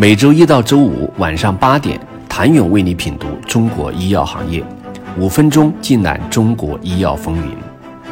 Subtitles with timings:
[0.00, 4.62] 每周一到周五晚上八点，谭勇为你品读中国医药行业，
[5.18, 7.52] 五分钟尽览中国医药风云。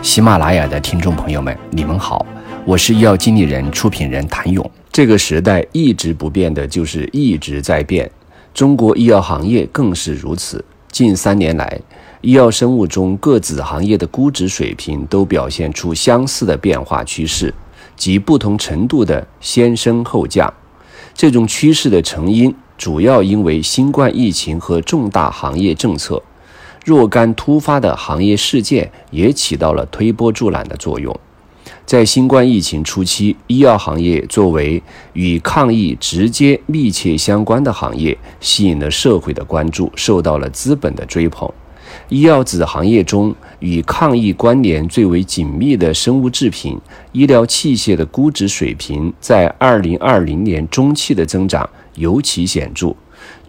[0.03, 2.27] 喜马拉雅的听众朋友们，你们好，
[2.64, 4.69] 我是医药经理人、出品人谭勇。
[4.91, 8.11] 这个时代一直不变的就是一直在变，
[8.53, 10.64] 中国医药行业更是如此。
[10.91, 11.80] 近三年来，
[12.21, 17.55] 医药生物中各子行业的估值水平都表现出相似的变化趋势，
[17.95, 20.53] 及不同程度的先升后降。
[21.17, 26.23] 这种趋势的成因，主要因为新冠疫情和重大行业政策，
[26.84, 31.19] 若干突发的行业事件也起到了推波助澜的作用。
[31.87, 34.83] 在新冠疫情初期，医药行业作为
[35.15, 41.51] 与抗疫直接密切相关的行业，吸引了社会的关注，受到了资本的追捧。
[42.09, 46.78] 医药子行业中与抗疫关联最为紧密的生物制品、
[47.12, 52.95] 医疗器械的估值水平，在二零二零年中期的增长尤其显著，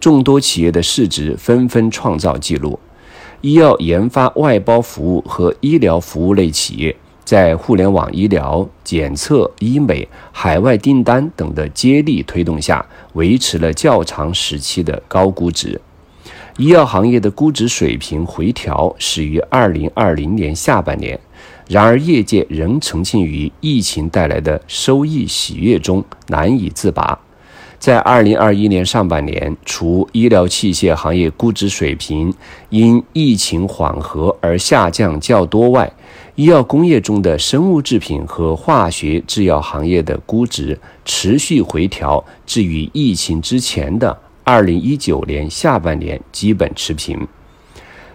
[0.00, 2.78] 众多企业的市值纷纷创造纪录。
[3.40, 15.80] 医药研发外包服务和医疗服务类企业，在互联网医疗、检测、医美、海外订单等的接力推动下，维持了较长时期的高估值。
[16.58, 21.16] 医药行业的估值水平回调始于二零二零年下半年，
[21.68, 27.16] 然而业界仍沉浸于疫情带来的收益喜悦中难以自拔。
[27.78, 32.34] 在二零二一年上半年，除医疗器械行业估值水平
[32.70, 35.88] 因疫情缓和而下降较多外，
[36.34, 44.18] 医药工业中的生物制品和化学制药行业的估值持续回调至于疫情之前的。
[44.50, 47.28] 二零一九年下半年基本持平，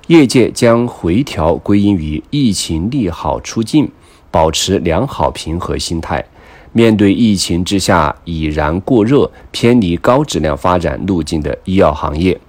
[0.08, 3.88] 业界将回调归因于疫情利好出尽，
[4.31, 6.26] 保持良好平和心态。
[6.72, 12.42] 面对疫情之下已然过热、偏离高质量发展路径的医药行业，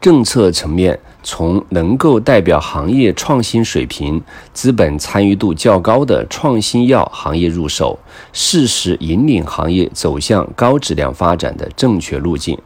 [0.00, 0.98] 政策层面。
[1.22, 4.20] 从能够代表行业创新水平、
[4.52, 7.98] 资本参与度较高的创新药行业入手，
[8.32, 12.58] 适时引领行业走向高质量发展的正确路径。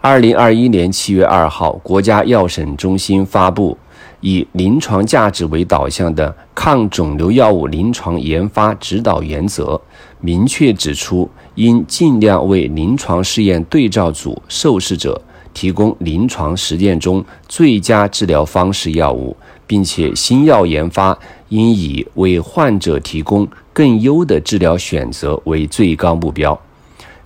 [0.00, 3.76] 二零二一年七月二号，国家药审中心发布
[4.20, 9.80] 以临床价值为导向的抗肿瘤药物临床研发指导原则，
[10.20, 15.20] 明确指出，应尽量为临床试验对照组受试者。
[15.56, 19.34] 提供临床实践中最佳治疗方式药物，
[19.66, 21.18] 并且新药研发
[21.48, 26.60] 应以为患者提供更优的治疗选择为最高目标。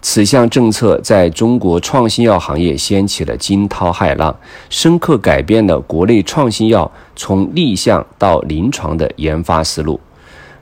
[0.01, 4.35] 此项政策在中国创新药行业掀起了惊涛骇浪，
[4.69, 9.99] 深刻改变了国内创新药从立项到临床的研发思路。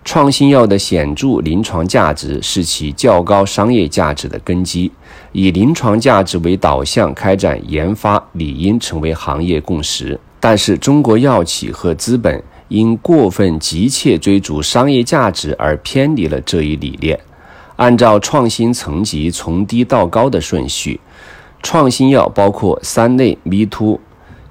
[0.08, 4.90] 创新药的显著临床价值是其较高商业价值的根基，
[5.32, 10.18] 以临床价值为导向开展研发理应成为行业共识。
[10.40, 17.20] 但是，中国药企和资本因过分急切追逐商业价值而偏离了这一理念。
[17.76, 20.98] 按照创新层级从低到高的顺序，
[21.62, 24.00] 创新药包括三类：Me Too，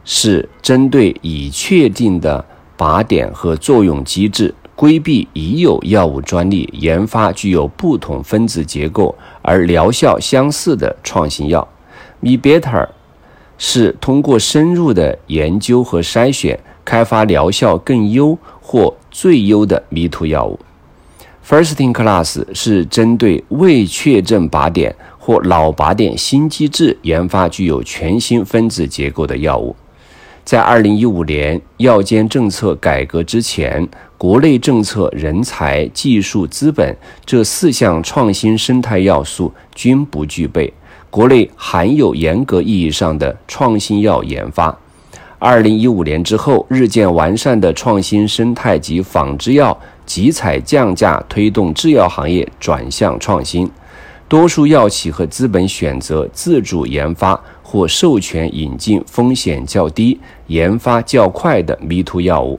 [0.06, 2.45] 是针对已确定的
[2.78, 4.53] 靶点和作用机制。
[4.77, 11.67] 规避已有药物专利，研发具有不同分子结构而疗效相似的创新药。
[12.19, 12.88] Me Better
[13.57, 20.59] 是通过深入的研究和筛选，开发疗效更优或最优的迷途药物。
[21.44, 29.75] First in Class 是针对未确证靶点或老靶点新机制研发具有全新分子结构的药物。
[30.47, 33.85] 在二零一五年药监政策改革之前，
[34.17, 40.73] 国内政策、人才、技术、资本这四项创新生态要素均不具备，
[41.09, 44.73] 国内罕有严格意义上的创新药研发。
[45.37, 53.69] 二零一五年之后，日渐完善的创新生态及仿制药集采降价，推动制药行业转向创新。
[54.29, 60.17] 多数药企和资本选择自主研发或授权引进风险较低、
[60.47, 62.57] 研发较快的迷途药物。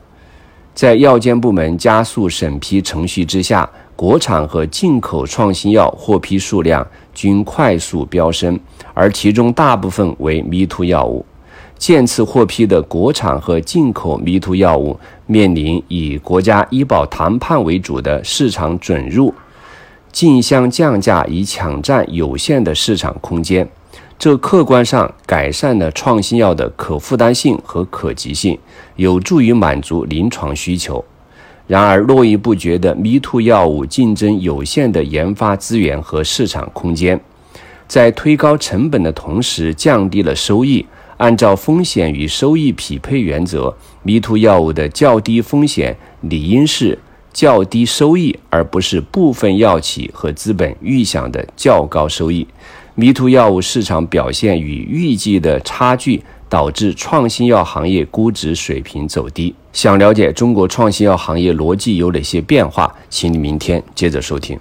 [0.75, 3.67] 在药监部门加速审批程序之下，
[3.97, 8.61] 国产和进口创新药获批数量均快速飙升，
[8.93, 11.25] 而其中大部分为迷途药物。
[11.79, 19.33] 渐次获批的国产和进口迷途药物面临以国家医保谈判为主的市场准入。
[20.13, 23.69] 竞相降价以抢占有限的市场空间，
[24.19, 28.59] 这客观上改善了创新药的可负担性和可及性，
[28.97, 31.05] 有助于满足临床需求。
[31.69, 37.21] 然而，络绎不绝的 Me Too 药物竞争有限的研发资源和市场空间，
[37.87, 40.85] 在推高成本的同时降低了收益。
[41.19, 46.99] 按照风险与收益匹配原则，迷途药物的较低风险理应是
[47.33, 52.47] 较低收益，而不是部分药企和资本预想的较高收益。
[53.01, 59.55] 迷途药物市场表现与预计的差距，导致创新药行业估值水平走低。
[59.73, 64.59] 想了解中国创新药行业逻辑有哪些变化，请你明天接着收听。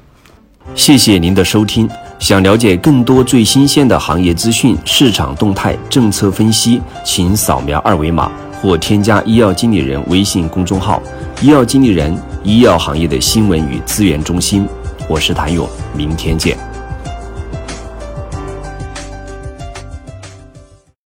[0.75, 1.89] 谢谢您的收听。
[2.19, 8.31] 想了解更多最新鲜的行业资讯、市场动态、政策分析，请扫描二维码
[8.61, 11.01] 或添加医药经理人微信公众号
[11.41, 14.67] “医药经理人”——医药行业的新闻与资源中心。
[15.09, 16.55] 我是谭勇，明天见。